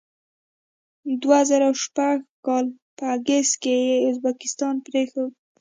[1.21, 2.65] دوه زره شپږ کال
[2.97, 5.31] په اګست کې یې ازبکستان پرېښود.